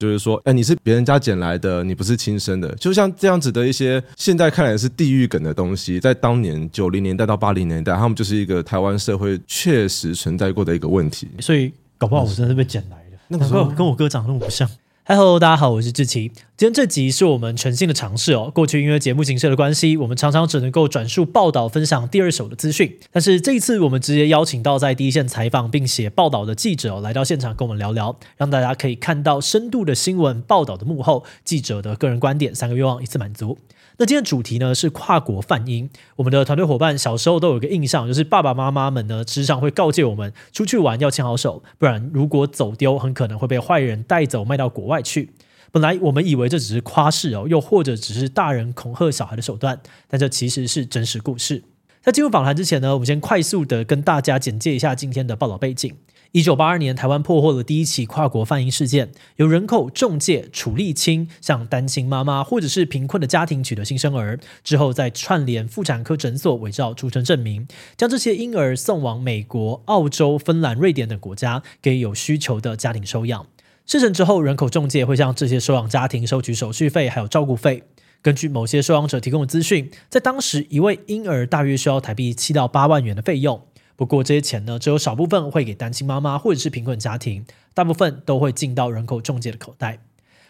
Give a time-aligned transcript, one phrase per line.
[0.00, 11.28] 就是说，哎，你是别人家捡来的，你不是亲生的，就像这样子的一些现在看来是地狱梗的东西，在当年九零年代到八零年代，他们就是一个台湾社会确实存在过的一个问题。
[11.40, 14.66] 所以搞不好我真的是被捡来的，那个时候跟我哥长得那么不像。
[15.12, 16.30] Hello，大家好，我是志奇。
[16.56, 18.48] 今天这集是我们全新的尝试哦。
[18.54, 22.96] 过去因为节目形式的关系，我们常常只能够转述报道、分享第二手的资讯。
[23.10, 33.58] 但是这一次，我们直接邀请到在第一线采访并写报道的记者，来到现场跟我们聊聊，让大家可以看到深度的新闻报道的幕后，记者的个人观点，三个愿望一次满足。
[34.00, 35.90] 那今天主题呢是跨国泛英。
[36.16, 45.34] 我们的团队伙伴小时候都有一个印象，就是爸爸妈妈们呢时常会告诫我们，出去玩要牵好手，不然如果走丢，很可能会被坏人带走卖到国外去。
[45.70, 49.78] 本来我们以为这只是夸饰哦，又或者只是大人恐吓小孩的手段，
[50.08, 51.62] 但这其实是真实故事。
[52.00, 55.94] 在进入访谈之前呢，我们先快速的跟大家简介一下今天的报道背景。
[56.32, 73.44] 一九八二年，台湾破获了第一起跨国贩婴事件，由人口中介处立青向单亲妈妈或者是贫困的家庭取得新生儿，之后再串联妇产科诊所伪造出生证明，将这些婴儿送往美国、澳洲、芬兰、瑞典等国家，给有需求的家庭收养。
[73.84, 77.82] 事成之后，人口中介会向这些收养家庭收取手续费还有照顾费。
[78.22, 83.62] 根据某些收养者提供的资讯，在当时一位婴儿大约需要台币七到八万元的费用。
[84.00, 89.98] 不过这些钱呢，只有少部分会给单亲妈妈或者是贫困家庭，大部分都会进到人口中介的口袋。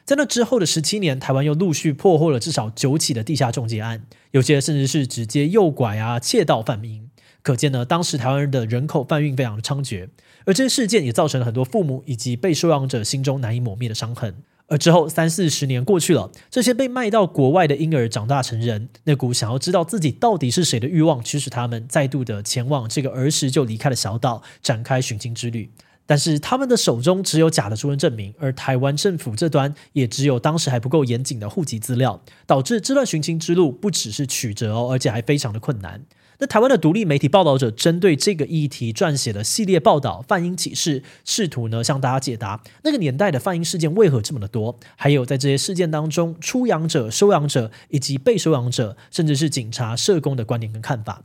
[0.04, 7.10] 在那之后的十七年，台湾又陆续破获了至少九起的地下中介案，有些甚至是直接诱拐啊、窃盗贩英。
[7.42, 10.10] 可见呢，当时台湾人的人口贩运非常的猖獗，
[10.44, 14.36] 而这些事件也造成了很多父母以及被收养者心中难以抹灭的伤痕。
[14.70, 25.72] 而之后三四十年过去了，这些被卖到国外的婴儿长大成人，那股想要知道自己到底是谁的欲望，驱使他们再度的前往这个儿时就离开的小岛，展开寻亲之旅。
[26.06, 36.04] 但是他们的手中只有假的出生证明，而台湾政府这端也只有当时还不够严谨的户籍资料，导致这段寻亲之路不只是曲折哦，而且还非常的困难。
[36.40, 51.22] 那台湾的独立媒体报道者针对这个议题撰写了系列报道《泛英启事》，试图呢向大家解答那个年代的泛英事件为何这么的多，还有在这些事件当中出养者、收养者以及被收养者，甚至是警察、社工的观点跟看法。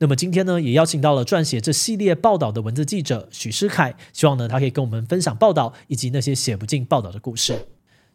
[0.00, 7.58] 那么今天呢，也邀请到了撰写这系列报道的文字记者许诗凯，希望呢他可以跟我们分享报道以及那些写不尽报道的故事。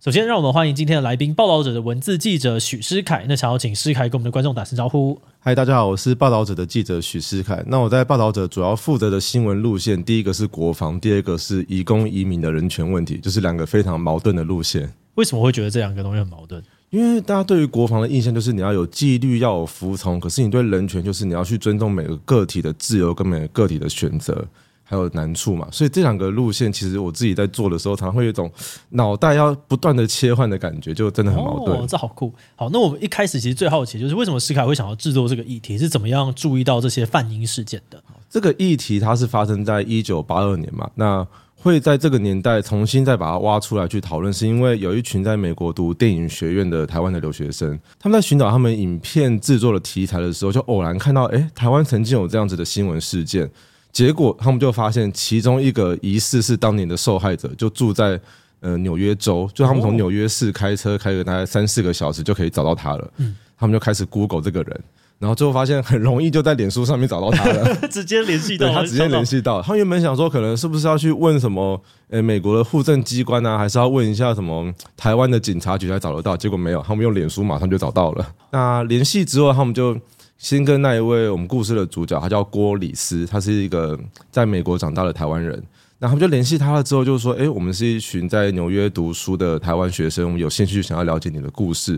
[0.04, 3.26] 首先，让我们欢迎今天的来宾——报道者的文字记者许诗凯。
[3.26, 5.18] 那想要请诗凯跟我们的观众打声招呼。
[5.40, 7.64] 嗨，大家好，我是报道者的记者许诗凯。
[7.68, 14.92] 那我在报道者主要负责的新闻路线，第一个是国防，第二个是移工移民的人权问题，就是两个非常矛盾的路线。
[15.16, 16.62] 为什么会觉得这两个东西很矛盾？
[16.90, 24.46] 因为大家对于国防的印象就是你要有纪律，要有服从，可是你对人权就是你要去尊重每个个体的自由跟每个个体的选择。
[24.86, 28.52] 还有难处嘛，所以这两个路线，其实我自己在做的时候，常常会有一种
[28.90, 31.80] 脑袋要不断的切换的感觉，就真的很矛盾。
[31.80, 32.32] 哦，这好酷。
[32.56, 38.04] 好，那我们一开始其实最好奇就是为什么诗恺会想要制作这个议题，是怎么样注意到这些泛音事件的？
[38.30, 53.50] 这个议题它是发生在一九八二年嘛，那会在这个年代重新再把它挖出来去讨论，是因为有一群在美国读电影学院的台湾的留学生，他们在寻找他们影片制作的题材的时候，就偶然看到，哎，台湾曾经有这样子的新闻事件。
[53.94, 58.20] 结果他们就发现，其中一个疑似是当年的受害者，就住在
[58.60, 63.14] 呃纽约州，就他们从纽约市开车开个大概三四个小时就可以找到他了。
[63.18, 64.82] 嗯，他们就开始 Google 这个人，
[65.20, 69.62] 然后最后发现很容易就在脸书上面找到他了， 直接联系到，他直接联系到。
[69.62, 76.36] 他原本想说，可能是不是要去问什么，呃，美国的户政机关啊，还是要问一下什么台湾的警察局才找得到？
[76.36, 78.28] 结果没有，他们用脸书马上就找到了。
[78.50, 79.96] 那联系之后，他们就。
[80.44, 83.98] 先跟那一位我们故事的主角，他叫郭里斯，他是一个
[84.30, 85.64] 在美国长大的台湾人。
[86.00, 91.98] 那他们就联系他了之后，就说：“哎，我们是一群在纽约读书的台湾学生，我们有兴趣想要了解你的故事。”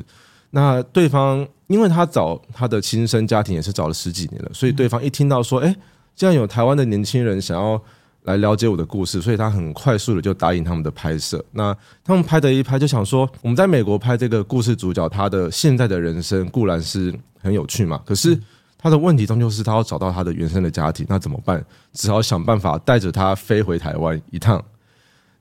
[0.52, 5.76] 那对方因为他找他的亲生家庭也是找了十几年了，所以对方一听到说：“哎，
[6.16, 7.82] 这样有台湾的年轻人想要。”
[8.26, 11.44] 来了解我的故事，所以他很快速的就答应他们的拍摄。
[11.52, 18.38] 那他们拍的一拍，就想说我们在美国拍这个故事主角，他的现在的人生固然是很有趣嘛，可是
[18.78, 21.64] 他的问题终究是他要找到他的原生的家庭，那怎么办？
[21.94, 24.64] 只好想办法带着他飞回台湾一趟。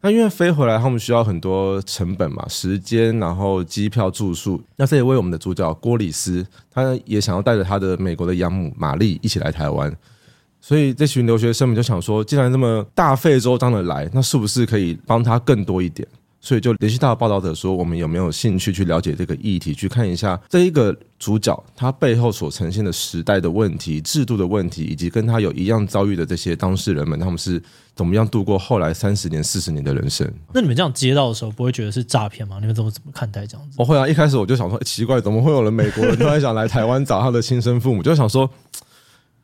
[0.01, 4.63] 那因为飞回来，他们需要很多成本嘛，时间，然后机票、住宿。
[4.77, 9.91] 那这也为我们的主角郭里斯，他也想要带着他的美国的养母玛丽一起来台湾。
[10.67, 16.09] 所以这群留学生们就想说，既然这么大费周章的来，那是不是可以帮他更多一点？
[16.41, 27.63] 所以就联系到报道者说，我们有没有兴趣去了解这个议题，去看一下这一个主角他背后所呈现的时代的问题、制度的问题，以及跟他有一样遭遇的这些当事人们，他们是
[27.95, 30.27] 怎么样度过后来三十年、四十年的人生？
[30.55, 32.57] 那你们这样接到的时候，不会觉得是诈骗吗？
[32.59, 33.77] 你们怎么怎么看待这样子？
[33.79, 38.03] 我会啊，一开始我就想说，欸，奇怪，怎么会有人美国人突然想来台湾找他的亲生父母？
[38.03, 38.49] 就想说。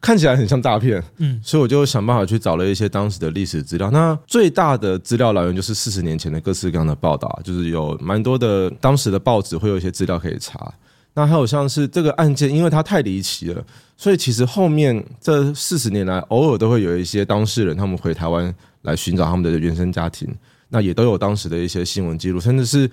[0.00, 3.90] 看起来很像诈骗，嗯，所以我就想办法去找了一些当时的历史资料。
[3.90, 10.72] 那最大的资料来源就是四十年前的各式各样的报道，就是有蛮多的当时的报纸会有一些资料可以查。
[11.12, 13.62] 那还有像是这个案件，因为它太离奇了，
[13.96, 20.28] 所以其实后面这四十年来，偶尔都会有一些当事人他们回台湾来寻找他们的原生家庭，
[20.68, 22.90] 那也都有当时的一些新闻记录，甚至是。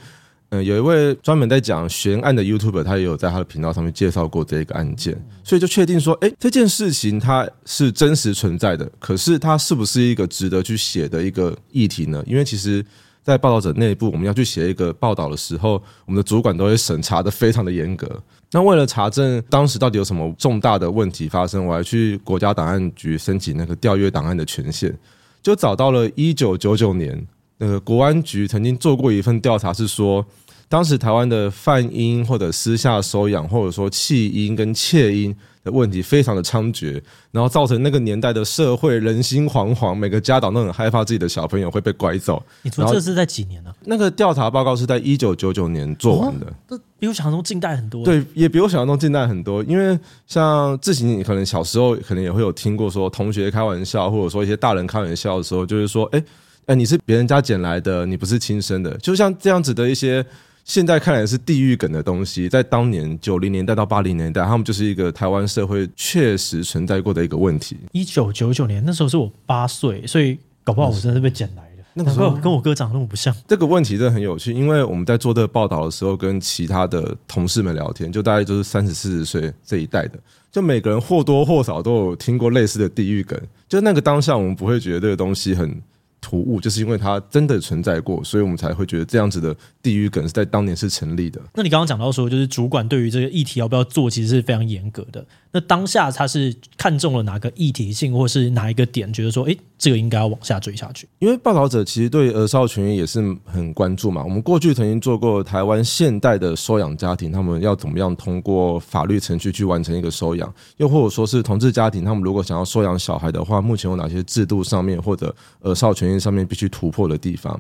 [0.49, 5.13] 嗯，有一位专门在讲悬案的 YouTuber，他也有在他的频道上面介绍过这个案件，
[5.44, 8.89] 所以就确定说，哎，这件事情它是真实存在的。
[8.97, 12.23] 可是它是不是一个值得去写的一个议题呢？
[12.25, 12.81] 因为其实，
[13.21, 18.09] 在报道者内部，我们要去写一个报道的时候，我们的主管都会审查的非常的严格。
[18.51, 24.97] 那为了查证当时到底有什么重大的问题发生，我还去国家档案局申请那个调阅档案的权限，
[25.44, 27.27] 就找到了一九九九年。
[27.59, 30.25] 那个国安局曾经做过一份调查，是说
[30.69, 37.01] 当时台湾的贩婴或者私下收养，或者说弃婴跟窃婴的问题非常的猖獗，
[37.31, 42.44] 然后造成那个年代的社会人心惶惶，每个家长都很害怕自己的小朋友会被拐走。
[42.62, 43.74] 你说这是在几年呢？
[43.86, 48.04] 那个调查报告是在一九九九年做完的，这比我想象中近代很多。
[48.04, 49.63] 对，也比我想象中近代很多。
[49.63, 56.21] 因为像自己，你可能小时候可能也会有听过说同学开玩笑，或者说一些大人开玩笑的时候，就是说，哎。
[56.68, 60.24] 哎，你是别人家捡来的，你不是亲生的，就像这样子的一些
[60.66, 67.78] 现在看来是地狱梗的东西，在当年九零年代到八零年代，他们就是一个台湾社会确实存在过的一个问题。
[67.94, 71.84] 一九九九年那时候是我八岁，所以搞不好我真的是被捡来的。
[71.94, 73.34] 那个时候跟我哥长得那么不像。
[73.48, 80.19] 这个问题真的很有趣，因为我们在做这个报道的时候，跟其他的同事们聊天，就大概就是三十四十岁这一代的，
[80.52, 83.40] 就每个人或多或少都有听过类似的地狱梗。
[83.69, 85.81] 就那个当下，我们不会觉得这个东西很。
[86.19, 91.40] 突兀，就是因为它真的存在过，所以我们才会觉得这样子的地狱梗是在当年是成立的。
[91.54, 95.25] 那你刚刚讲到说，就是主管对于这个议题要不要做，其实是非常严格的。
[95.52, 101.08] 那当下他是看中了哪个议题性，或是哪一个点，觉得说，诶，这个应该要往下追下去。
[101.19, 104.24] 因为报道者其实对儿少权益也是很关注嘛。
[104.24, 117.59] 我们过去曾经做过台湾现代的收养家庭，他们要怎么样通过法律程序去完成一个收养，又或者说是同志家庭，他们如果想要收养小孩的话，目前有哪些制度上面或者儿少权益上面必须突破的地方？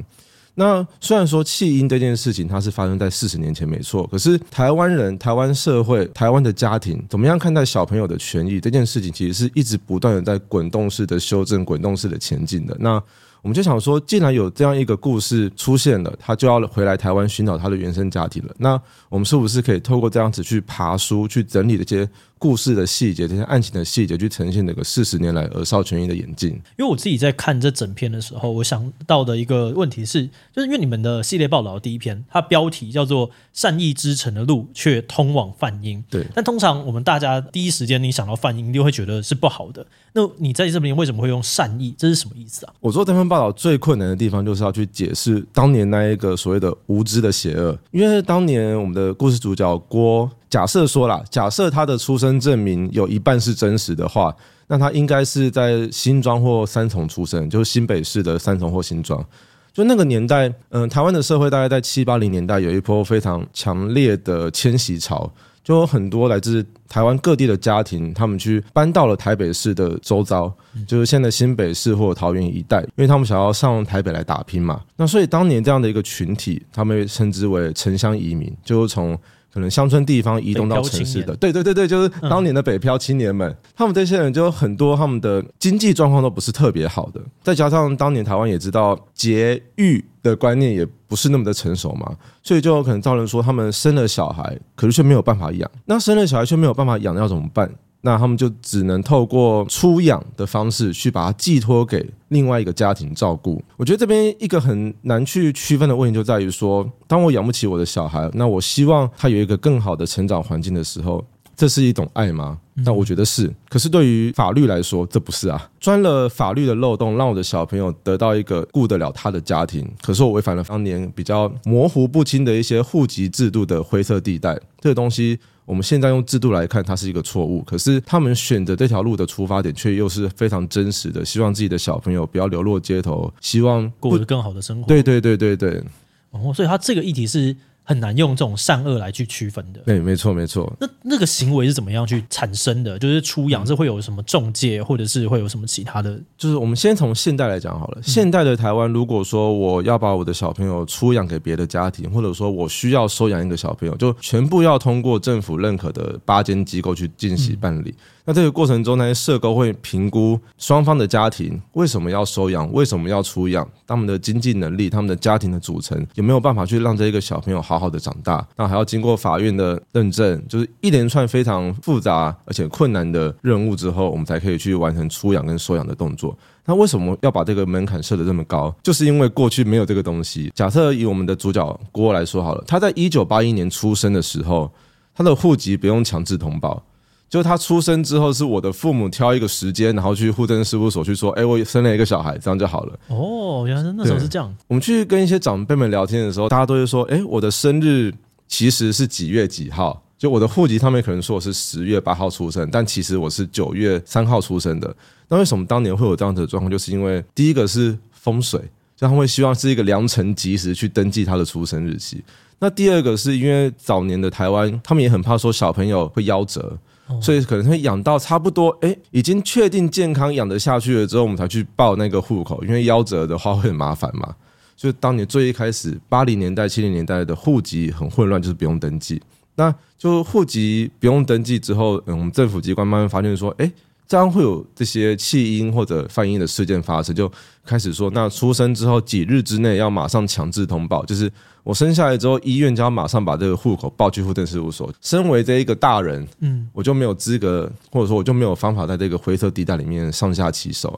[0.59, 12.75] 那虽然说弃婴这件事情它是发生在四十年前没错，可是台湾人、台湾社会、台湾的家庭怎么样看待小朋友的权益这件事情，其实是一直不断的在滚动式的修正、滚动式的前进的。
[12.79, 13.01] 那
[13.43, 18.55] 我们就想说，既然有这样一个故事出现了，他就要回来台湾寻找他的原生家庭了。
[18.57, 26.51] 那我们是不是可以透过这样子去爬书、去整理这些故事的细节，这些案情的细节，去呈现这个四十年来儿少权益的演进？
[26.77, 36.03] 因为我自己在看这整篇的时候，我想到的一个问题是，就是因为你们的系列报道的第一篇，它标题叫做“善意之城的路却通往泛音”。
[36.09, 36.25] 对。
[36.35, 39.85] 但通常我们大家第一时间你想到泛音，一定会觉得是不好的。
[40.13, 41.93] 那你在这边为什么会用善意？
[41.97, 42.73] 这是什么意思啊？
[42.79, 47.77] 我做这篇报道最困难的地方，就是要去解释当年那一个所谓的无知的邪恶。
[47.91, 59.23] 因为当年我们的故事主角郭，假设说啦，假设他的出生证明有一半是真实的话，那他应该是在新庄或三重出生，就是新北市的三重或新庄。
[59.71, 65.31] 就那个年代，嗯，台湾的社会大概在七八零年代有一波非常强烈的迁徙潮。
[65.63, 70.51] 就有很多来自台湾各地的家庭，他们去搬到了台北市的周遭，
[70.87, 74.81] 就是现在新北市或桃园一带，因为他们想要上台北来打拼嘛。
[74.95, 79.15] 那所以当年这样的一个群体，他们称之为城乡移民，就是从。
[79.57, 97.67] 可能乡村地方移动到城市的，对对对对，就是当年的北漂青年们，他们这些人就很多，他们的经济状况都不是特别好的，再加上当年台湾也知道节育的观念也不是那么的成熟嘛，所以就有可能造成说他们生了小孩，可是却没有办法养，那生了小孩却没有办法养，要怎么办？
[98.01, 103.61] 那他们就只能透过出养的方式去把它寄托给另外一个家庭照顾。
[103.75, 111.25] 我觉得这边一个很难去区分的问题就在于说，当我养不起我的小孩，那我希望他有一个更好的成长环境的时候，
[111.55, 112.59] 这是一种爱吗？
[112.75, 113.51] 那我觉得是。
[113.67, 115.69] 可是对于法律来说，这不是啊。
[115.79, 124.57] 钻了法律的漏洞，让我的小朋友得到一个顾得了他的家庭，可是我违反了当年比较模糊不清的一些户籍制度的灰色地带。
[124.79, 125.39] 这个东西。
[125.67, 127.61] 我们现在用制度来看，它是一个错误。
[127.61, 134.87] 可是他们选择这条路的出发点，却又是非常真实的，希望自己的小朋友不要流落街头，希望过着更好的生活。
[134.87, 135.83] 对对对对对。
[136.31, 137.55] 哦，所以他这个议题是。
[137.87, 139.79] 很难用这种善恶来去区分的。
[139.85, 140.71] 对，没错，没错。
[140.77, 142.99] 那那个行为是怎么样去产生的？
[142.99, 146.19] 就是出养是会有什么中介，或者是会有什么其他的？
[146.37, 148.01] 就是我们先从现代来讲好了。
[148.03, 157.95] 现代的台湾，如果说我要把我的小朋友出养给别的家庭，或者说我需要收养一个小朋友，就全部要通过政府认可的八间机构去进行办理。
[158.29, 168.45] 那这个过程中，那些社工会评估双方的家庭为什么要收养，为什么要出养，他们的经济能力，他们的家庭的组成有没有办法去让这个小朋友好好的长大？
[168.57, 176.37] 那还要经过法院的认证，就是一连串非常复杂而且困难的任务之后，我们才可以去完成出养跟收养的动作。
[176.65, 178.75] 那为什么要把这个门槛设得这么高？
[178.83, 180.51] 就是因为过去没有这个东西。
[180.53, 184.69] 假设以我们的主角郭来说好了，他在一九八一年出生的时候，
[185.15, 186.83] 他的户籍不用强制通报。
[187.29, 194.55] 就他出生之后，是我的父母挑一个时间，然后去户政事务所去说：“哎，我生了一个小孩，这样就好了。”哦，原来那时候是这样。
[194.67, 198.13] 我们去跟一些长辈们聊天的时候，大家都会说：“哎，我的生日
[198.47, 200.01] 其实是几月几号？
[200.17, 204.95] 就我的户籍上面可能说我是十月八号出生，但其实我是九月三号出生的。
[205.27, 206.71] 那为什么当年会有这样的状况？
[206.71, 208.57] 就是因为第一个是风水，
[208.95, 212.23] 就他们会希望是一个良辰吉时去登记他的出生日期。
[212.57, 216.77] 那第二个是因为早年的台湾，他们也很怕说小朋友会夭折。”
[217.21, 224.33] 所以可能会养到差不多，哎，已经确定健康养得下去了之后，我们才去报那个户口，因为夭折的话会很麻烦嘛。
[224.75, 229.21] 所以当年最一开始，八零年代、七零年代的户籍很混乱，就是不用登记。
[229.55, 233.71] 那就户籍不用登记之后，嗯，我们政府机关慢慢发现说，哎。
[234.07, 237.29] 这样会有这些弃婴或者贩婴的事件发生，就
[237.65, 241.29] 开始说，那出生之后几日之内要马上强制通报，就是
[241.63, 244.89] 我生下来之后，医院就要马上把这个户口报去户政事务所。
[245.01, 250.97] 身为这一个大人，嗯，我就没有资格，或者说我就没有方法在这个灰色地带里面上下其手。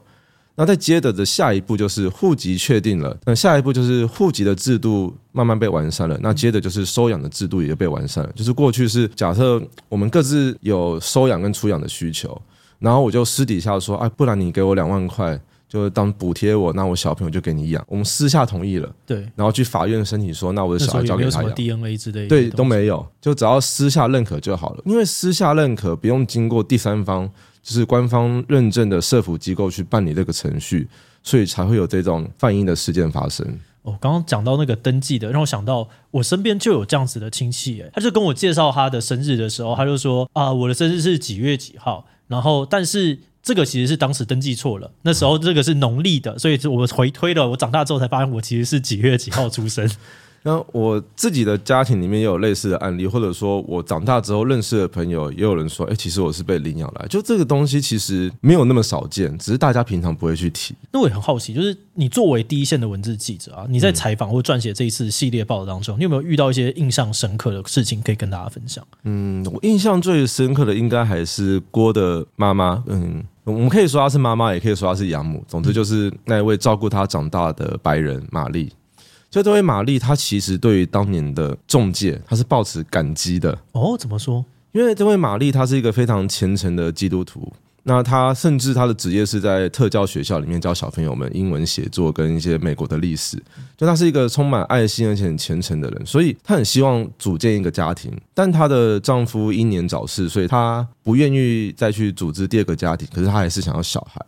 [0.56, 6.20] 那再接着的下一步就是户籍确定了，那下一步就是户籍的制度慢慢被完善了。
[6.22, 8.30] 那接着就是收养的制度也被完善了。
[8.36, 12.40] 就是过去是假设我们各自有收养跟出养的需求。
[12.80, 17.86] 然后我就私底下说，哎，不然你给我两万块，就当补贴我，那我小朋友就给你养。
[17.88, 19.18] 我们私下同意了，对。
[19.36, 21.54] 然后去法院申请说，那我的小孩交给他养。
[21.54, 24.84] DNA 之类的，对，都没有，就只要私下认可就好了。
[24.86, 27.30] 因为私下认可不用经过第三方，
[27.62, 30.88] 就是官方认证的社福机构去办理这个程序，
[31.22, 33.46] 所以才会有这种犯婴的事件发生。
[33.82, 42.06] 哦，刚刚讲到那个登记的，让我想到我身边就有这样子的亲戚，哎，他就跟我介绍他的生日的时候，他就说啊，我的生日是几月几号。
[42.30, 47.50] 然后，但是这个其实是当时登记错了，那时候这个是农历的，所以我回推了。
[47.50, 49.90] 我长大之后才发现，我其实是几月几号出生。
[50.44, 57.08] 那我自己的家庭里面也有类似的案例，或者说我长大之后认识的朋友，也有人说，哎，其实我是被领养来。
[57.08, 60.74] 就这个东西其实没有那么少见，只是大家平常不会去提。
[60.92, 68.86] 那我也很好奇，就是你作为第一线的文字记者啊，你在采访或撰写这一次系列报道当中，你有没有遇到一些印象深刻的事情可以跟大家分享？
[69.04, 72.84] 嗯，我印象最深刻的应该还是郭的妈妈。
[72.88, 75.44] 嗯，我们可以说她是妈妈，也可以说她是养母。
[75.48, 78.72] 总之就是那一位照顾她长大的白人玛丽。
[79.30, 83.58] 就这位玛丽，她其实对于当年的中介，她是抱持感激的。
[83.74, 84.44] 哦，怎么说？
[84.72, 87.52] 因为这位玛丽，她是一个非常虔诚的基督徒。
[87.84, 93.42] 那她甚至她的职业是在特教学校里面教小朋友们英文写作跟一些美国的历史。
[93.78, 98.12] 就她是一个充满爱心而且很虔诚的人，所以她很希望组建一个家庭。
[98.34, 103.08] 但她的丈夫英年早逝，所以她不愿意再去组织第二个家庭。
[103.14, 104.24] 可是她还是想要小孩。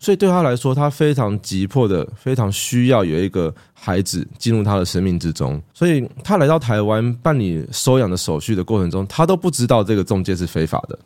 [0.00, 5.62] 所以对他来说，他非常急迫的，非常需要有一个孩子进入他的生命之中。
[5.72, 10.98] 所以他来到台湾办理收养的手续的过程中，他都不知道这个中介是非法的。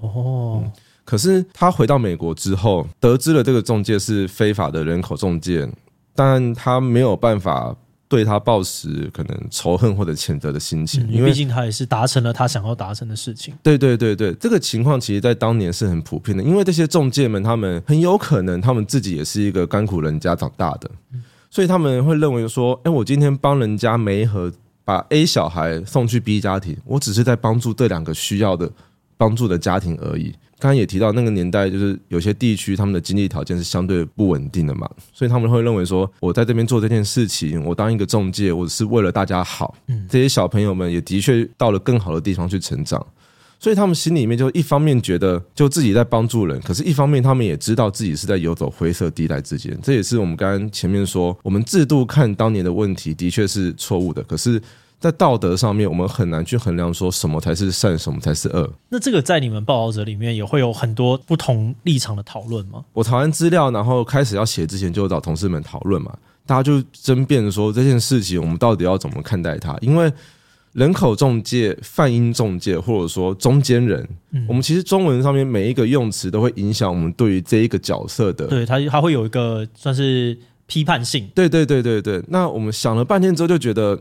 [0.00, 0.62] 哦，
[1.04, 5.68] 可是他回到美国之后，得知了这个中介是非法的人口中介，
[6.14, 7.74] 但他没有办法。
[8.10, 13.54] 对他抱持可能仇恨或者谴责的心情，因为毕竟他也是达成了他想要达成的事情。
[13.62, 20.90] 对对对对，这个情况其实在当年是很普遍的，因为这些中介们他们很有可能他们自己也是一个甘苦人家长大的，
[21.48, 24.52] 所以他们会认为说，哎，我今天帮人家媒合
[24.84, 28.68] 把 A 小孩送去 B 家庭，我只是在帮助这两个需要的
[29.16, 30.34] 帮助的家庭而已。
[30.60, 39.74] 刚刚也提到，那个年代就是有些地区他们的经济条件是相对不稳定的嘛，所以他们会认为说，我在这边做这件事情，我当一个中介，我是为了大家好。
[39.88, 43.04] 嗯，这些小朋友们也的确到了更好的地方去成长，
[43.58, 49.74] 所以他们心里面就一方面觉得就自己在帮助人，可是一方面他们也知道自己是在游走灰色地带之间。
[49.82, 54.60] 这也是我们刚刚前面说，我们制度看当年的问题的确是错误的，可是。
[55.00, 58.70] 在道德上面，我们很难去衡量说什么才是善，什么才是恶。
[58.90, 62.84] 那这个在你们报道者里面也会有很多不同立场的讨论吗？
[62.92, 66.14] 我查完资料，然后开始要写之前，就找同事们讨论嘛，
[66.44, 69.74] 大家就争辩说这件事情我们到底要怎么看待它？
[69.80, 70.12] 因为
[70.72, 81.26] 人口中介、泛音中介，或者说中间人，嗯、我们其实中文上面每一个用词都会影响我们对于这一个角色的，对，它它会有一个算是批判性。
[81.34, 82.22] 对对对对对。
[82.28, 83.98] 那我们想了半天之后，就觉得。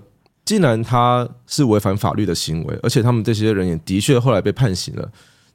[0.50, 5.08] 既然他是违反法律的行为，而且他们这些人也的确后来被判刑了，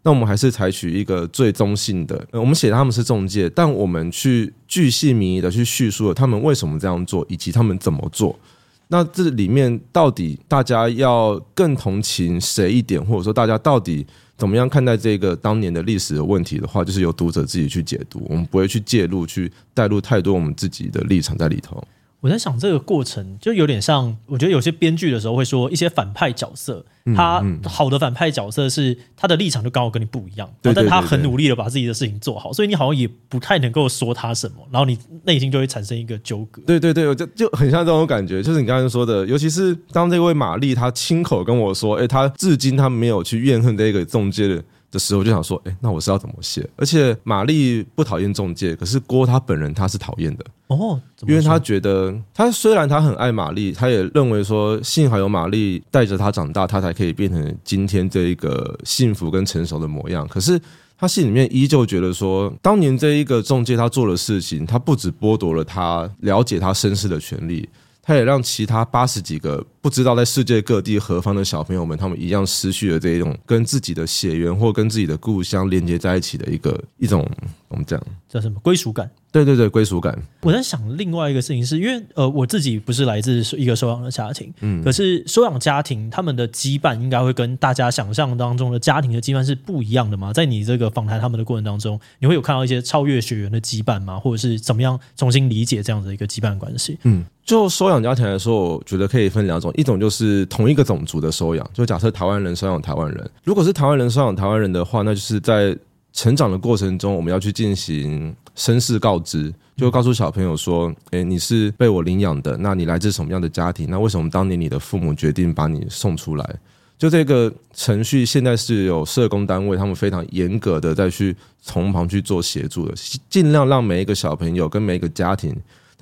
[0.05, 2.25] 那我们还是采取一个最中性的。
[2.31, 8.39] 我们写他们是中介，但我们去巨细靡遗的去叙述了他们为什么这样做，以及他们怎么做。
[8.87, 14.07] 那这里面到底大家要更同情谁一点，或者说大家到底
[14.39, 21.83] 怎么样看待这个当年的历史的问题的话，就是由读者自己去解读，我们不会去介入，去带入太多我们自己的立场在里头。
[22.25, 26.83] 我在想这个过程就有点像，我觉得有些编剧的时候会说，一些反派角色，
[27.15, 36.63] 他好的反派角色是他的立场就刚好跟你不一样，但他很努力的把自己的事情做好，所以你好像也不太能够说他什么，然后你内心就会产生一个纠葛。
[36.67, 44.65] 对对对，就就很像这种感觉，就是你刚才说的，尤其是当这位玛丽她亲口跟我说，哎，她至今她没有去怨恨这个中介的。
[44.95, 46.67] 的时候就想说，哎，那我是要怎么写？
[46.77, 60.27] 而且玛丽不讨厌中介，可是郭他本人他是讨厌的哦，因为他觉得他虽然他很爱玛丽，他也认为说幸好有玛丽带着他长大，他才可以变成今天这一个幸福跟成熟的模样。
[60.29, 60.59] 可是
[60.97, 67.69] 他心里面依旧觉得说，当年这一个中介他做的事情，他不止剥夺了他了解他身世的权利。
[68.07, 77.23] 他也让其他八十几个不知道在世界各地何方的小朋友们，他们一样失去了这一种跟自己的血缘或跟自己的故乡连接在一起的一个一种，
[77.69, 79.11] 我们讲叫什么归属感？
[79.31, 80.17] 对对对，归属感。
[80.41, 90.33] 我在想另外一个事情是，因为呃，我自己不是来自一个收养的家庭，嗯，可是收养家庭他们的羁绊应该会跟大家想象当中的家庭的羁绊是不一样的吗？
[90.33, 94.19] 在你这个访谈他们的过程当中，你会有看到一些超越血缘的羁绊吗？
[94.19, 96.97] 或者是怎么样重新理解这样的一个羁绊关系？
[97.03, 97.27] 嗯。
[97.45, 105.77] 就收养家庭来说，我觉得可以分两种，一种就是同一个种族的收养，就假设台湾人收养台湾人，如果是台湾人收养台湾人的话，那就是在
[106.13, 113.89] 成长的过程中，我们要去进行身世告知，就告诉小朋友说，诶，你是被我领养的，那你来自什么样的家庭？
[113.91, 116.57] 那为什么当年你的父母决定把你送出来？
[116.97, 122.95] 就这个程序，现在是有社工单位，他们非常严格的在去从旁去做协助的，
[123.29, 125.53] 尽量让每一个小朋友跟每一个家庭。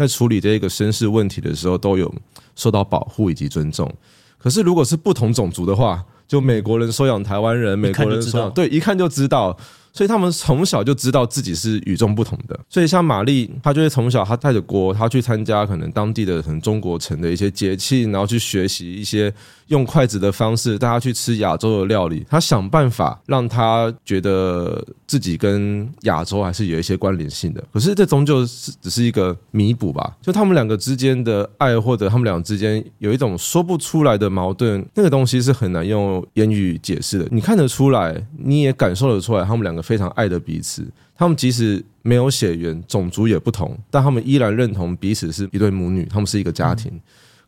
[0.03, 2.13] 在处理这个身世问题的时候，都有
[2.57, 3.89] 受到保护以及尊重。
[4.37, 9.57] 可是，如果是不同种族的话，就美国人收养台湾人，美国人收养，对，一看就知道。
[9.95, 12.59] 所以他们从小就知道自己是与众不同的。
[12.67, 19.31] 所以像玛丽，她就是从小她带着锅，她去参加可能当地的可能中国城的一些节庆，然后去学习一些
[19.67, 22.25] 用筷子的方式，带她去吃亚洲的料理。
[22.27, 27.63] 她想办法让她觉得自己跟亚洲还是有一些关联性的。
[27.71, 30.17] 可是这终究是只是一个弥补吧。
[30.23, 37.29] 就他们两个之间的爱，或者他们两个之间有一种说不出来的矛盾，那个东西是很难用言语解释的。
[37.31, 39.83] 你看得出来，你也感受得出来，他们两个。
[39.83, 46.89] 非常爱的彼此，他们即使没有血缘、种族也不同，但他们依然认同彼此是一对母女，他们是一个家庭。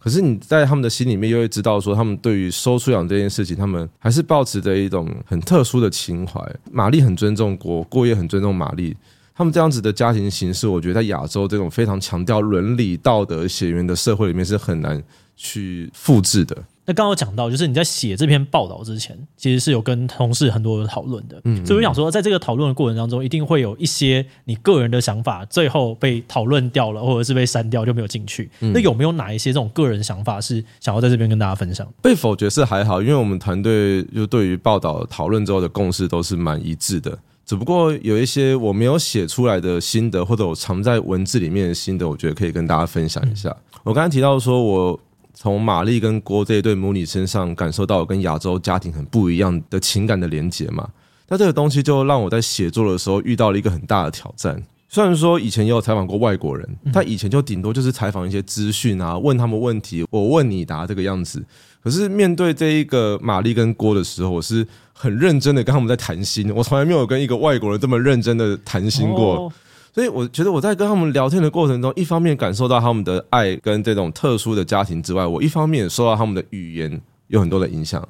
[0.04, 6.38] 可是你在他们的心里面又会知道，说他们对于收出养这件事情，他们还是抱持着一种很特殊的情怀。
[6.70, 8.94] 玛丽很尊重郭，郭也很尊重玛丽。
[9.34, 15.02] 他们这样子的家庭形式，我觉得在亚洲这种非常强调伦理道德、血缘的社会里面是很难
[15.36, 16.54] 去复制的。
[16.86, 21.40] 那刚刚讲到，就是你在写这篇报道之前，其实是有跟同事很多人讨论的。
[21.44, 28.50] 嗯，所以我想说，在这个讨论的过程当中，一定会有一些你个人的想法，最后被讨论掉了，或者是被删掉，就没有进去。
[28.58, 31.88] 那有没有哪一些这种个人想法是想要在这边跟大家分享？
[32.02, 37.18] 被否决是还好，因为我们团队就对于报道讨论之后的共识都是蛮一致的。
[37.46, 43.56] 只不过有一些我没有写出来的心得，或者我藏在文字里面的心得，我觉得可以跟大家分享一下。
[43.82, 45.00] 我刚才提到说我。
[45.34, 50.88] 从玛丽跟郭这一对母女身上感受到跟亚洲家庭很不一样的情感的连结嘛，
[51.28, 54.62] 那这个东西就让我在写作的时候遇到了一个很大的挑战。
[54.88, 61.44] 虽然说以前也有采访过外国人，他以前就顶多就是采访一些资讯啊，问他们问题，我问你答这个样子。
[61.82, 69.52] 可是面对这一个玛丽跟郭的时候，我是很认真的跟他们在谈心，我从来没有跟一个外国人这么认真的谈心过。
[69.94, 78.06] 所以我觉得我在跟他们聊天的过程中，一方面感受到他们的爱跟这种特殊的家庭之外，我一方面也受到他们的语言有很多的影响。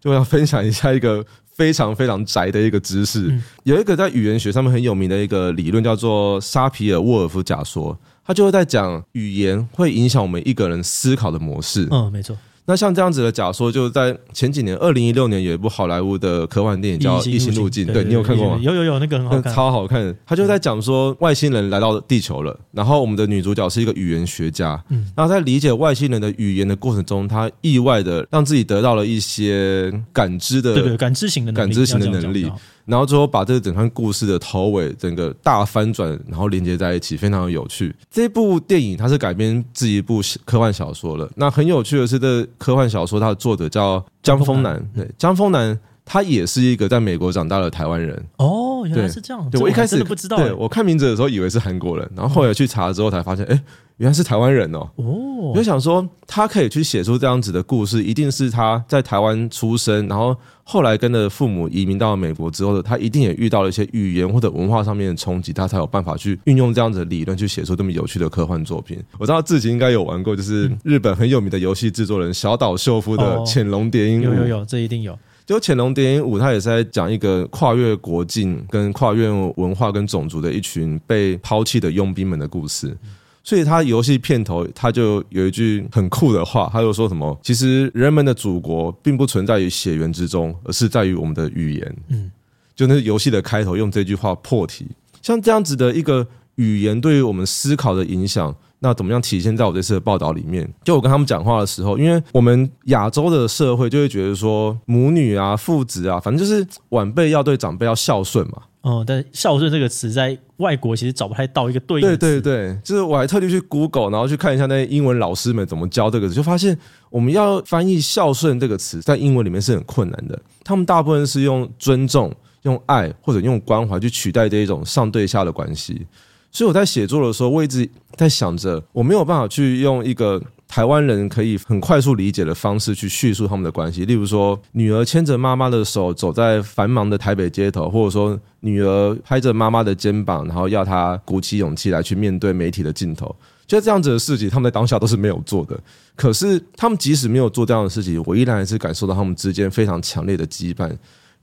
[0.00, 11.88] 就要分享一下一个非常非常宅的一个知识，有一个在语言学上面很有名的一个理论叫做沙皮尔沃尔夫假说，他就会在讲语言会影响我们一个人思考的模式。
[11.90, 12.36] 嗯，没错。
[12.66, 18.58] 那像这样子的假说，就在前几年，二零一六年有一部好莱坞的科幻电影叫《异星路径》，对，你有看过吗？
[18.62, 20.16] 有有有，那个很好看，超好看。
[20.24, 32.50] 他就在讲说外星人来到地球了，然后我们的女主角是一个语言学家，嗯，然后在理解外星人的语言的过程中，她意外的让自己得到了一些感知的，对对，感知型的感知型的能力。
[32.86, 37.94] 然后最后把这个整段故事的头尾整个大翻转，然后连接在一起，非常有趣。
[38.10, 41.30] 这部电影它是改编自一部科幻小说了。
[41.36, 48.22] 那很有趣的是，这科幻小说它的作者叫江峰南，对，江峰南他也是一个在美国长大的台湾人。
[48.36, 49.48] 哦，原来是这样。
[49.50, 53.60] 对，我一开始不知道，对我看名字的时候以为是韩国人，然后后来去查了之后才发现，哎。
[53.98, 54.90] 原来是台湾人哦！
[54.96, 55.04] 哦，
[55.52, 69.00] 我就想说，他可以去写出这样子的故事，一定是他在台湾出生，然后后来跟着父母移民到了美国之后的，他一定也遇到了一些语言或者文化上面的冲击，他才有办法去运用这样子的理论去写出这么有趣的科幻作品。
[69.16, 74.24] 我知道自己应该有玩过，就是日本很有名的游戏制作人小岛秀夫的《潜龙谍影五》。
[74.26, 75.16] 有有有，这一定有。
[75.46, 82.96] 就《潜龙谍影五》，他也是在讲一个跨越国境、跟跨越文化跟种族的一群被抛弃的佣兵们的故事。
[83.42, 92.30] 所以他游戏片头他就有一句很酷的话，他就说什么：“其实人们的祖国并不存在于血缘之中，而是在于我们的语言。”嗯，
[92.74, 94.86] 就那游戏的开头用这句话破题，
[95.20, 100.70] 像这样子的一个语言对于我们思考的影响，那怎么样体现在我这次的报道里面？
[100.84, 108.62] 就我跟他们讲话的时候，因为我们亚洲的社会就会觉得说母女啊、父子啊，反正就是晚辈要对长辈要孝顺嘛。
[108.82, 112.06] 哦，但孝顺这个词在外国其实找不太到一个对应。
[112.06, 120.38] 对对对，就是我还特地去 Google，然后去看一下那些英文老师们怎么教这个词，就发现我们要翻译孝顺这个词在英文里面是很困难的。
[120.62, 122.30] 他们大部分是用尊重、
[122.64, 126.06] 用爱或者用关怀去取代这一种上对下的关系。
[126.54, 127.86] 所以我在写作的时候，我一直
[128.16, 130.40] 在想着，我没有办法去用一个。
[130.66, 143.32] 台湾人可以很快速理解的方式去叙述他们的关系，例如说，女儿牵着妈妈的手走在繁忙的台北街头，或者说，女儿拍着妈妈的肩膀，然后要她鼓起勇气来去面对媒体的镜头。
[143.68, 145.78] 就这样子的事情，他们在当下都是没有做的。
[146.16, 150.90] 可是，他们即使没有做这样的事情，我依然还是感受到他们之间非常强烈的羁绊。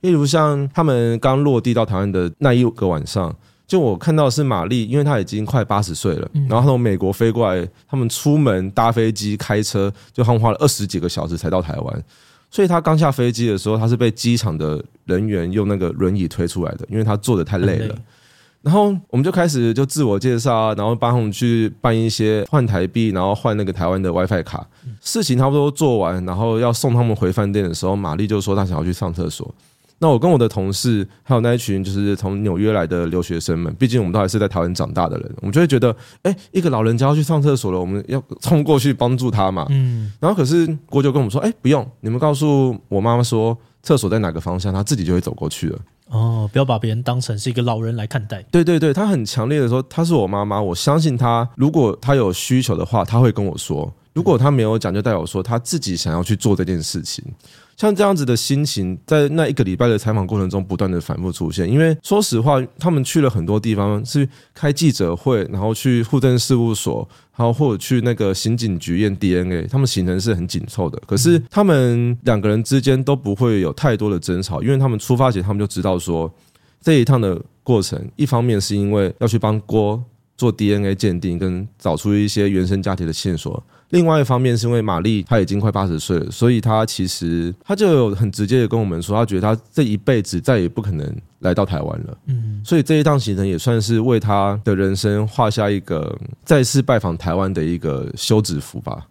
[0.02, 3.34] 例如，像他们刚落地到台湾的那一个晚上。
[3.72, 12.04] 就我看到的是玛丽，因为她已经快八十岁了，然后她从美国飞过来，他们出门搭飞机、开车，就他们花了二十几个小时才到台湾。
[12.50, 17.96] 所以她刚下飞机的时候，她是被机场的人员用那个轮椅推出来的，因为她坐的太累了。
[18.60, 24.66] 然后我们就开始就自我介绍啊，然后帮他们去办一些换台币，然后换那个台湾的 WiFi 卡。
[25.00, 29.54] 事情差不多做完，然后要送他们回饭店的时候，玛丽就说她想要去上厕所。
[30.02, 39.64] 那我跟我的同事，还有那一群就是从纽约来的留学生们，毕竟我们都还是在台湾长大的人，我们就会觉得，哎，一个老人家要去上厕所了，我们要冲过去帮助他嘛。
[39.70, 40.10] 嗯。
[40.18, 45.78] 然后可是郭就跟我们说，哎，不用，你们告诉我妈妈说厕所在哪个方向，她自己就会走过去了。
[46.08, 48.42] 哦，不要把别人当成是一个老人来看待。
[48.50, 53.94] 对对对，他很强烈的说，她是我妈妈，我相信她，如果她有需求的话，她会跟我说。
[54.14, 57.24] 如果他没有讲，就代表说他自己想要去做这件事情。
[57.74, 61.68] 像这样子的心情，在那一个礼拜的采访过程中，不断的反复出现。
[61.68, 71.00] 因为说实话，他们去了很多地方，是开记者会，然后去户政事务所，然后或者去那个刑警局验 DNA，他们行程是很紧凑的。
[71.06, 76.32] 可是他们两个人之间都不会有太多的争吵，因为他们出发前他们就知道说，
[76.82, 80.00] 这一趟的过程，一方面是因为要去帮郭
[80.36, 83.64] 做 DNA 鉴定，跟找出一些原生家庭的线索。
[83.92, 92.18] 另外一方面是因为玛丽她已经快八十岁了，所以她其实她就有很直接的跟我们说，她觉得她这一辈子再也不可能来到台湾了。
[92.26, 99.06] 嗯，所以这一趟行程也算是为她的人生画下一个再次拜访台湾的一个休止符吧。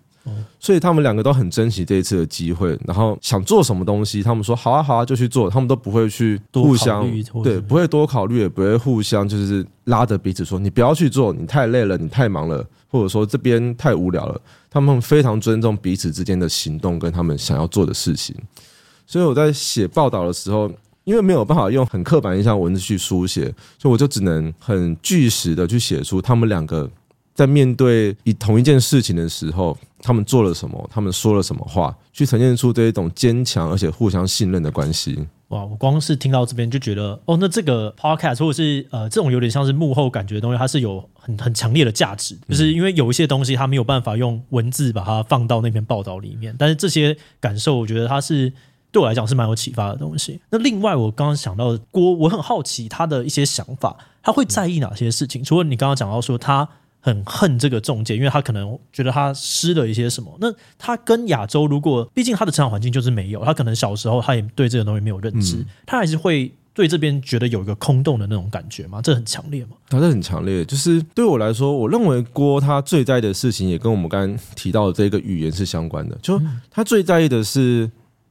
[0.59, 7.03] 所以他们两个都很珍惜这一次的机会，然后想做什么东西，他们说好啊好啊就去做，他们都不会去互相
[7.43, 14.39] 对，不会多考虑，也不会互相就是拉着彼此说你不要去做，你太累了，你太忙了，或者说这边太无聊了。
[14.69, 18.35] 他们非常尊重彼此之间的行动跟他们想要做的事情。
[19.07, 20.71] 所以我在写报道的时候，
[21.03, 23.45] 因为没有办法用很刻板印象文字去书写，
[23.79, 26.87] 所以我就只能很据实的去写出他们两个。
[27.41, 30.89] 在面对以同一件事情的时候，他们做了什么？
[30.93, 31.91] 他们说了什么话？
[32.13, 35.17] 去呈现出这一种坚强而且互相信任的关系。
[35.47, 35.65] 哇！
[35.65, 48.53] 我光是听到这边就觉得，哦，那这个 podcast 或者是呃这种有点像是幕后感觉的东西，它是有很很强烈的价值，就是因为有一些东西它没有办法用文字把它放到那篇报道里面，但是这些感受，我觉得它是
[48.91, 50.39] 对我来讲是蛮有启发的东西。
[50.51, 55.43] 那另外，我刚刚想到郭，我很好奇他的一些想法，他会在意哪些事情？
[55.43, 56.69] 除了你刚刚讲到说他。
[57.01, 60.31] 很恨这个中介，因为他可能觉得他失了一些什么。
[60.39, 69.01] 那他跟亚洲，如果毕竟他的成长环境就是没有，他可能小时候他也对这个东西没有认知，嗯、他还是会对这边觉得有一个空洞的那种感觉吗？
[69.01, 69.71] 这很强烈吗？
[69.89, 76.15] 他这很强烈，就是对我来说，我认为郭他最在意的事情也跟我们刚刚提到的这个语言是相关的。
[76.21, 77.89] 就他最在意的是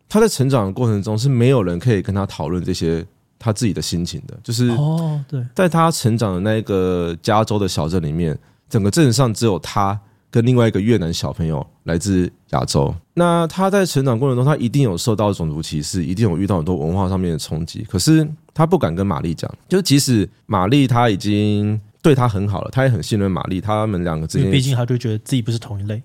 [0.09, 3.05] 他在成长的过程中是没有人可以跟他讨论这些。
[3.43, 8.39] 他自己的心情的，就是哦，对，在他成长的那个加州的小镇里面，
[8.71, 12.95] 整个镇上只有他跟另外一个越南小朋友来自亚洲。
[13.13, 17.85] 那他在成长过程中，他一定有受到种族歧视，一定有遇到很多文化上面的冲击。
[17.91, 26.01] 可是他不敢跟玛丽讲，就即使玛丽他已经对他很好了，他也很信任玛丽，他们两个之间，毕竟他就觉得自己不是同一类。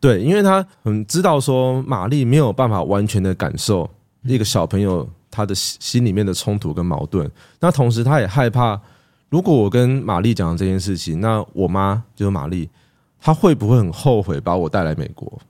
[0.00, 3.88] 对，因为他很知道说玛丽没有办法完全的感受
[4.22, 5.08] 一个小朋友。
[5.28, 8.80] 他的心里面的冲突跟矛盾，那同时他也害怕，
[9.28, 12.68] 如果我跟玛丽讲这件事情，那我妈就是玛丽，
[13.20, 15.40] 她会不会很后悔把我带来美国？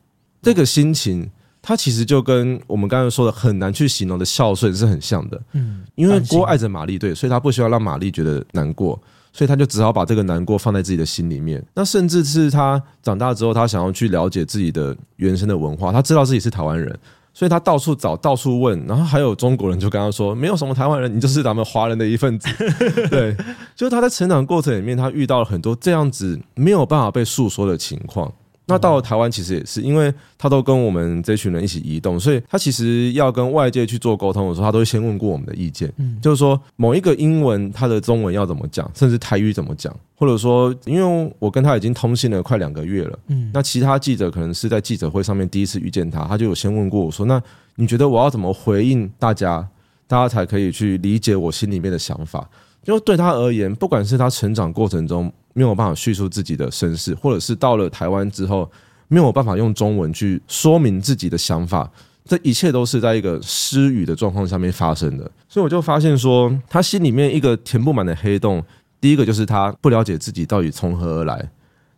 [0.43, 1.29] 这个心情，
[1.61, 5.43] 他其实就跟我们刚才说的很难去形容的孝顺是很像的。
[5.53, 9.01] 嗯，因为郭爱着玛丽，对，所以他不希望让玛丽觉得难过，
[9.33, 11.61] 所以他就只好把这个难过放在自己的心里面。
[11.75, 16.97] 那甚至是他长大之后，他想要去了解自己的原生的文化，他知道自己是台湾人。
[17.37, 22.49] 所以他到处找，到处问，然后还有中国人就跟他说：“没有什么台湾人，你就是咱们华人的一份子。
[23.11, 23.37] ”对，
[23.75, 28.33] 就是他在成长过程里面，他遇到了很多这样子没有办法被诉说的情况。
[28.69, 35.93] 那到了台湾，其实也是，因为他都跟我们这群人一起移动，所以他其实要跟外界去做沟通的时候，他都会先问过我们的意见。
[35.99, 47.41] 嗯，就是说某一个英文，他的中文要怎么讲，甚至台语怎么讲，或者说，因为我跟他已经通信了快两个月了，嗯，那其他记者可能是在记者会上面第一次遇见他，他就有先问过我说：“那
[47.77, 49.65] 你觉得我要怎么回应大家，
[50.09, 52.45] 大家才可以去理解我心里面的想法？”
[52.85, 55.33] 因为对他而言，不管是他成长过程中。
[55.57, 58.71] 没有办法叙述自己的身世，或者是到了台湾之后
[59.09, 61.91] 没有办法用中文去说明自己的想法，
[62.27, 65.25] 这一切都是在一个失语的状况下面发生的。
[65.49, 68.63] 所以我就发现说，他心里面一个填不满的黑洞，
[69.01, 71.51] 第一个就是他不了解自己到底从何而来，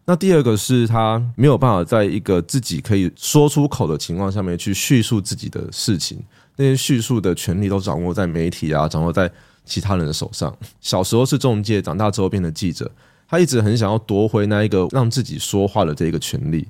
[0.04, 6.22] 那第二个是他没有办法在一个自己可以说出口的情况下面去叙述自己的事情，
[6.54, 9.28] 那些叙述的权利都掌握在媒体啊，掌握在
[9.64, 10.56] 其他人的手上。
[10.80, 12.88] 小时候是中介，长大之后变成记者。
[13.28, 16.66] 他一直很想要夺回那一个让自己说话的这个权利，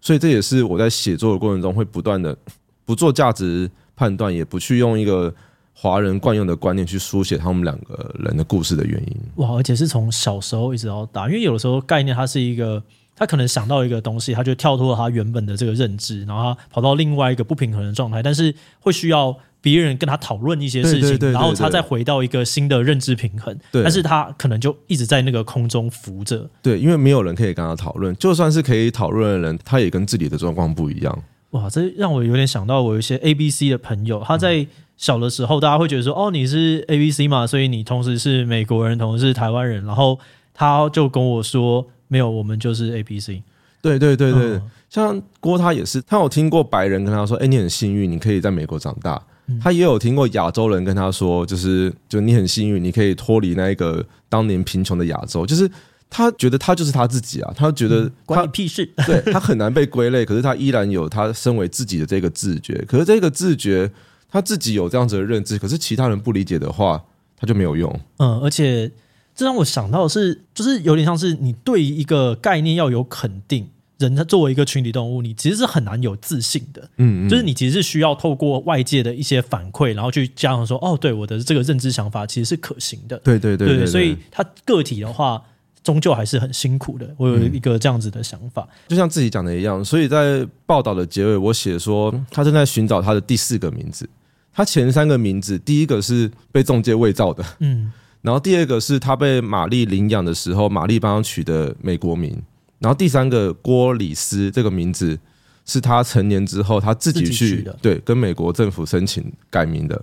[0.00, 2.36] 所以这也是我在写作的过程中会不断的
[2.86, 5.34] 不做价值判断，也不去用一个
[5.72, 9.16] 华人惯用的观念去书写他们两个人的故事的原因。
[9.36, 9.56] 哇！
[9.56, 12.80] 而且是从小时候一直到大，因为有的时候概念它是一个，
[13.16, 19.36] 他可能想到一个东西，他就跳脱了他原本的这个认知，然后他跑到另外一个不平衡的状态，但是会需要。
[19.62, 26.48] 别人跟他讨论一些事情，然后他再回到一个新的认知平衡，但是他可能就一直在那个空中浮着。
[26.62, 31.22] 对，因为没有人可以跟他讨论，就算是可以讨论的人，他也跟自己的状况不一样。
[31.50, 34.64] 哇，这让我有点想到我有一些 A B C 的朋友，他在
[34.96, 40.16] 小的时候，大家会觉得说，哦，你是 A B C 嘛，所以你同时是美国人，同时是台湾人，然后
[40.54, 43.42] 他就跟我说，没有，我们就是 A B C。
[43.82, 49.22] 对对对对，嗯、像郭他也是，他有听过白人跟他说，哎，你很幸运，你可以在美国长大。
[49.62, 55.46] 他也有听过亚洲人跟他说，就是就你很幸运，你可以脱离那一个当年贫穷的亚洲。
[55.46, 55.70] 就是
[56.10, 58.84] 他觉得他就是他自己啊，他觉得关你屁事。
[59.06, 62.74] 对，他很难被归类，可是他依然有他身为自己的这个自觉。
[62.88, 63.88] 可是这个自觉，
[64.28, 67.00] 他自己有这样子的认知，可是其他人不理解的话，
[67.38, 68.00] 他就没有用。
[68.16, 68.90] 嗯，而且
[69.36, 73.68] 这让我想到的是，就是有点像是你对一个概念要有肯定。
[73.98, 85.42] 人他作为一个群体动物，你其实是很难有自信的，嗯，嗯，就是你其实是需要透过外界的一些反馈，然后去加上说，哦，对，我的这个认知想法其实是可行的，对对对，对，对，对，所以他个体的话，
[85.82, 87.08] 终究还是很辛苦的。
[87.16, 94.06] 我有一个这样子的想法，就像自己讲的一样，所以在报道的结尾，我写说他正在寻找他的第四个名字，
[94.52, 97.90] 他前三个名字，第一个是被中介伪造的，嗯，
[98.26, 102.36] 然后第二个是他被玛丽领养的时候，玛丽帮他取的美国名。
[102.80, 105.16] 然后第三个郭里斯这个名字
[105.64, 110.02] 是他成年之后他自己去对跟美国政府申请改名的。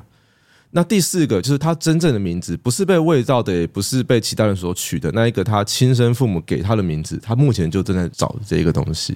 [0.72, 5.12] 那第四个就是他真正的名字，不是被伪造的，也不是被其他人所取的。
[5.12, 9.16] 那一个他亲生父母给他的名字，他目前就正在找这一个东西。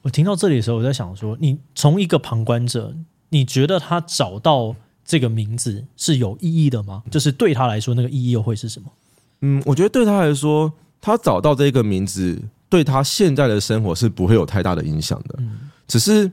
[0.00, 2.96] 我听到这里的时候，我在想说，你从一个旁观者，
[3.28, 4.74] 你觉得他找到
[5.04, 7.02] 这个名字是有意义的吗？
[7.10, 8.92] 就是对他来说，那个意义又会是什么？
[9.40, 12.40] 嗯，我觉得对他来说，他找到这个名字。
[12.66, 15.38] 对他现在的生活是不会有太大的影响的，
[15.86, 16.28] 只是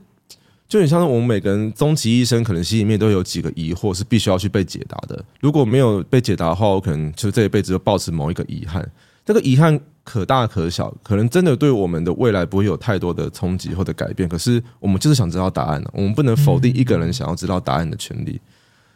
[0.66, 5.24] 就很像是我们每个人终其一生，可能心里面都有几个疑惑是必须要去被解答的。
[5.38, 8.84] 如果没有被解答的话，我可能就这一辈子就抱持某一个遗憾。
[9.24, 14.28] 这个遗憾可大可小，可能真的对我们的未来不会有太多的冲击或者改变。
[14.28, 18.40] 可是我们就是想知道答案，我们不能否定一个人想要知道答案的权利。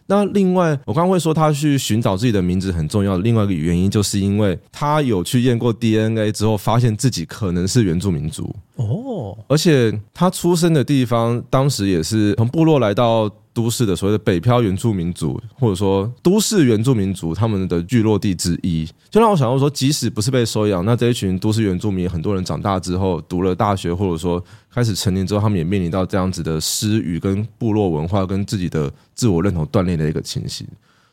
[0.08, 8.54] 那另外，我刚刚会说他去寻找自己的名字很重要的另外一个原因，就是因为他有去验过 DNA 之后，发现自己可能是原住民族。
[8.76, 8.86] 哦，
[9.48, 13.30] 而且他出生的地方当时也是从部落来到。
[13.56, 30.66] 都市的所谓的北漂原住民族，或者说都市原住民族，他们的聚落地之一，就让我想到说，即使不是被收养，那这一群都市原住民，很多人长大之后读了大学，或者说开始成年之后，他们也面临到这样子的失语、跟部落文化、跟自己的自我认同断裂的一个情形。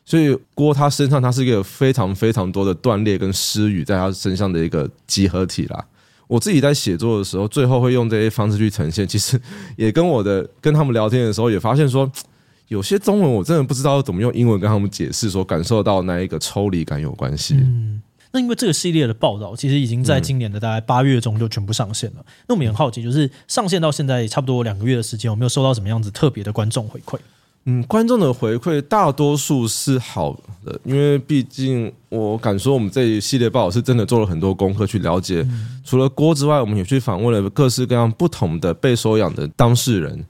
[0.04, 5.82] 所以郭他身上，他是一个非常非常多的断裂跟失语在他身上的一个集合体啦。
[6.26, 9.40] 我自己在写作的时候，最后会用这些方式去呈现，其实
[9.76, 12.10] 也跟我的跟他们聊天的时候，也发现说。
[12.68, 17.54] 有些中文我真的不知道怎么用英文跟他们解释，说感受到那一个抽离感有关系。
[17.54, 18.00] 嗯，
[18.32, 22.24] 那因为这个系列的报道其实已经在今年的大概八月中就全部上线了。
[22.48, 27.18] 那我们也很好奇，就是上线到现在差不多两个月的时间，有没有收到什么样子特别的观众回馈？
[27.66, 35.40] 嗯，观众的回馈大多数是好的，因为毕竟我敢说，我们这一系列报道是真的做了很多功课去了解。
[35.48, 40.24] 嗯、除了郭之外，我们也去访问了各式各样不同的被收养的当事人。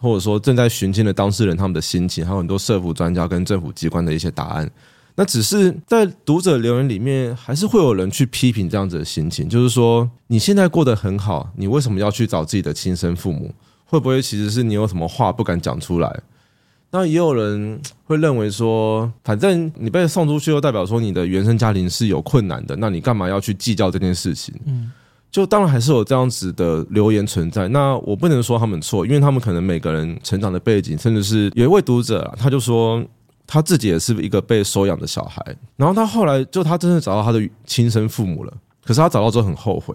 [0.00, 4.70] 或者说正在寻亲的当事人，他们的心情，还有很多社福专家跟政府机关的一些答案。
[5.16, 13.52] 那只是在读者留言里面，还是会有人去批评这样子的心情，就是说你现在过得很好，你为什么要去找自己的亲生父母？
[13.86, 16.20] 会不会其实是你有什么话不敢讲出来？
[16.90, 24.54] 那也有人会认为说，反正你被送出去，又代表说你的原生家庭是有困难的，那你干嘛要去计较这件事情？
[24.66, 24.90] 嗯。
[25.30, 33.04] 就当然还是有这样子的留言存在，那我不能说他们错，因为他们可能每个人成长的背景，甚至是有一位读者，他就说
[33.46, 35.44] 他自己也是一个被收养的小孩，
[35.76, 39.94] 然后他后来就他真的找到他的亲生父母了，可是他找到之后很后悔，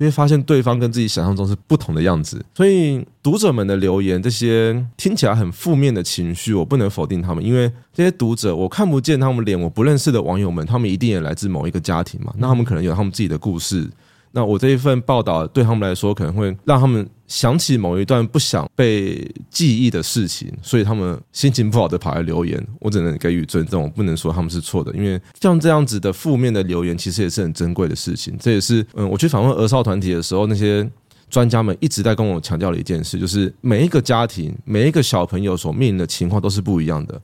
[0.00, 13.86] 因为发现对方跟自己想象中是不同的样子，所以读者们的留言这些听起来很负面的情绪，我不能否定他们，因为这些读者我看不见他们脸，我不认识的网友们，他们一定也来自某一个家庭嘛，那他们可能有他们自己的故事。
[14.32, 28.36] 那我这一份报道对他们来说，可能会让他们想起某一段不想被记忆的事情，所以他们心情不好的跑来留言，我只能给予尊重，我不能说他们是错的，因为像这样子的负面的留言，其实也是很珍贵的事情。
[28.38, 30.88] 这也是嗯，我去访问儿少团体的时候，那些
[31.28, 37.20] 专家们一直在跟我强调的一件事，就是每一个家庭、每一个小朋友所面临的情况都是不一样的。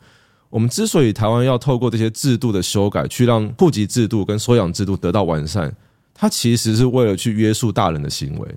[0.51, 5.73] 我们之所以台湾要透过这些制度的修改，去让户籍制度跟收养制度得到完善。
[6.19, 8.49] 他其实是为了去约束大人的行为，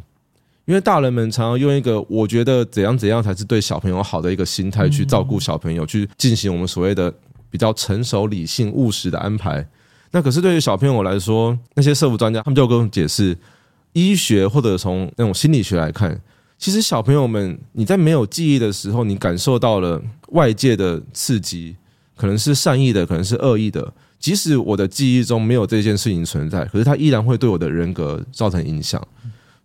[0.63, 7.13] 因为大人们常常用一个我觉得怎样怎样才是对小朋友好的一个心态去照顾小朋友，去进行我们所谓的
[7.49, 9.67] 比较成熟、理性、务实的安排。
[10.11, 13.37] 那可是对于小朋友来说，那些社福专家他们就跟我解释，
[13.91, 16.19] 医学或者从那种心理学来看，
[16.57, 21.75] 其实小朋友们你在没有记忆的时候，你感受到了外界的刺激，
[22.15, 23.93] 可能是善意的，可能是恶意的。
[24.19, 29.01] 即使我的记忆中没有这件事情存在，可是它依然会对我的人格造成影响。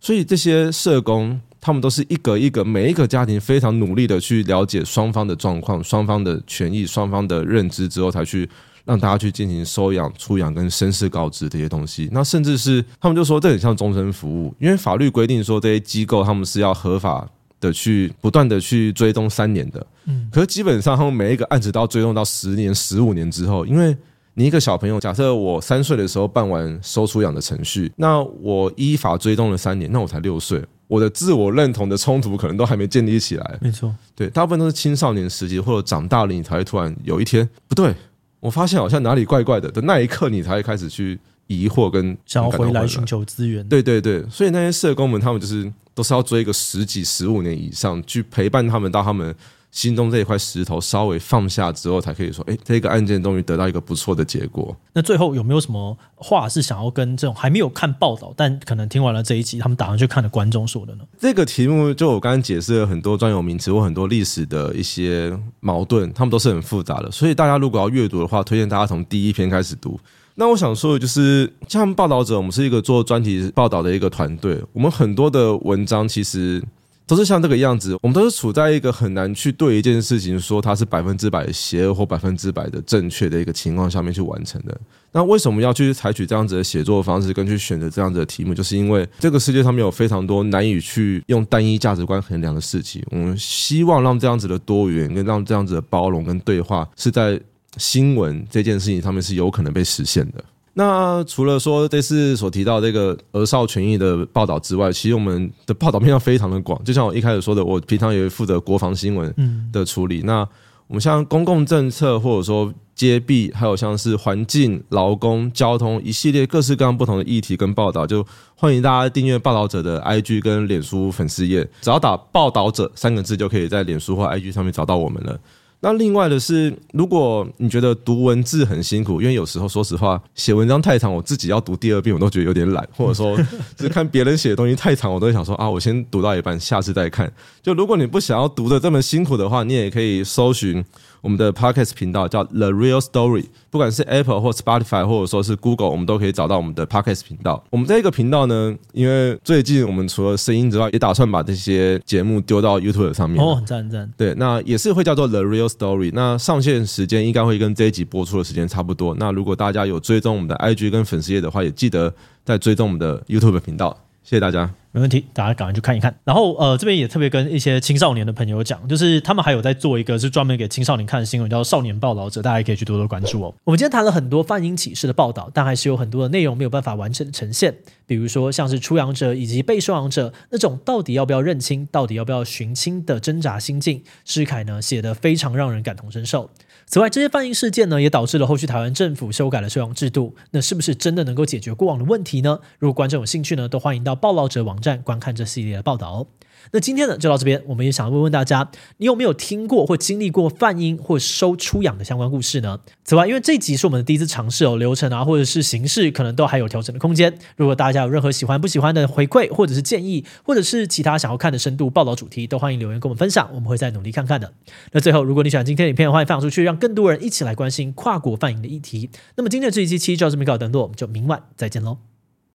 [0.00, 8.48] 所以这些社工，他们都是一个一个每一个家庭非常努力的去了解双方的状况、双方的权益、双方的认知之后，才去
[8.84, 12.08] 让大家去进行收养、出养跟身世告知这些东西。
[12.12, 17.26] 那甚至是他们就说这很像终身服务，因为法律规定说这些机构他们是要合法
[17.60, 19.86] 的去不断的去追踪三年的。
[20.04, 23.96] 嗯，可是基本上他们每一个案子都要追踪到十年、十五年之后，因为
[24.36, 33.58] 你一个小朋友，假设我三岁的时候办完收出养的程序，那我依法追踪了三年，那我才六岁，我的自我认同的冲突可能都还没建立起来。
[33.60, 37.94] 没错，对，大部分都是青少年时期或者长大了，你才会突然有一天不对，
[38.40, 41.16] 我发现好像哪里怪怪的的那一刻，你才会开始去
[41.46, 43.64] 疑惑跟想要回来寻求资源。
[43.68, 49.32] 对对对，所以那些社工们，他们就是都是要追一个十几、十五年以上，去陪伴他们到他们。
[49.74, 61.02] 心中这一块石头稍微放下之后，才可以说：“哎，这个案件终于得到一个不错的结果。”那最后有没有什么话是想要跟这种还没有看报道，但可能听完了这一集，他们打算去看的观众说的呢？
[61.18, 67.10] 这个题目就我刚刚解释了很多专有名词或很多历史的一些矛盾，他们都是很复杂的。
[67.10, 69.98] 所以大家如果要阅读的话，推荐大家从第一篇开始读。
[70.36, 76.62] 那我想说的就是，像报道者，我们是一个做专题报道的一个团队，我们很多的文章其实。
[77.06, 84.78] 都是像这个样子，我们都是处在一个很难去对一件事情说它是百分之百邪恶或百分之百的正确的一个情况下面去完成的。
[85.12, 88.54] 那为什么要去采取这样子的写作方式，跟去选择这样子的题目？
[88.54, 93.02] 就是因为这个世界上面有非常多难以去用单一价值观衡量的事情。
[93.10, 97.38] 我们希望让这样子的多元，跟让这样子的包容跟对话，是在
[97.76, 100.42] 新闻这件事情上面是有可能被实现的。
[100.76, 106.82] 那除了说这次所提到这个儿少权益的报道之外，其实我们的报道面向非常的广。
[106.84, 109.32] 就像我一开始说的，我平常也负责国防新闻
[109.72, 110.22] 的处理。
[110.24, 110.40] 那
[110.88, 125.38] 我们像公共政策，或者说接币，还有像是环境、劳工、交通一系列各式各样不同的议题跟报道，就欢迎大家订阅报道者的 IG 跟脸书粉丝页，只要打“报道者”三个字，就可以在脸书或 IG 上面找到我们了。
[125.84, 133.38] 那另外的是，如果你觉得读文字很辛苦，因为有时候说实话，写文章太长，我自己要读第二遍我都觉得有点懒，或者说
[133.78, 137.30] 是看别人写的东西太长，我都想说啊，我先读到一半，下次再看。
[137.62, 140.82] 就如果你不想要读的这么辛苦的话，你也可以搜寻。
[141.24, 147.64] 我们的 Podcast 频道叫 The Real Story，不管是 Apple 或 Spotify，或者说是 Google，我们都可以找到我们的 Podcast 频道。
[147.70, 153.42] 我们这个频道呢，因为最近我们除了声音之外，也打算把这些节目丢到 YouTube 上面。
[153.42, 154.12] 哦，赞赞。
[154.18, 156.10] 对，那也是会叫做 The Real Story。
[156.12, 159.14] 那上线时间应该会跟这一集播出的时间差不多。
[159.18, 162.12] 那如果大家有追踪我们的 IG 跟粉丝页的话，也记得
[162.44, 163.98] 在追踪我们的 YouTube 频道。
[164.22, 164.83] 谢谢大家。
[164.94, 166.14] 没问题，大家赶快去看一看。
[166.22, 173.52] 然后，呃，这边也特别跟一些青少年的朋友讲，就是他们还有在做一个是专门给青少年看的新闻，叫《少年报道者》，大家也可以去多多关注哦。
[173.64, 177.74] 我们今天谈了很多泛音启事的报道，但还是有很多的内容没有办法完整的呈现，
[178.06, 186.48] 比如说像是出养者以及被收养者那种到底要不要认亲、到底要不要寻亲的挣扎心境，诗凯呢写得非常让人感同身受。
[186.86, 190.36] 此外，这些犯婴事件呢，也导致了后续台湾政府修改了收养制度。
[190.52, 192.60] 那是不是真的能够解决过往的问题呢？
[192.78, 196.26] 如果观众有兴趣呢，都欢迎到报道者网站观看这系列的报道哦。
[196.72, 197.62] 那今天呢，就到这边。
[197.66, 202.80] 我们也想问问大家，你有没有听过或经历过犯婴或收出养的相关故事呢？
[203.04, 207.36] 此外，因为这集是我们的第一次尝试哦，流程啊或者是形式可能都还有调整的空间。
[207.56, 214.52] 如果大家有任何喜欢不喜欢的回馈，或者是建议，或者是其他想要看的深度报道主题，都欢迎留言跟我们分享，我们会再努力看看的。
[214.92, 219.10] 那最后，如果你喜欢今天的影片，欢迎分享出去，让更多人一起来关心跨国犯婴的议题。
[219.36, 222.13] 那么今天的这一期七就到这边告一段落，我们就明晚再见喽。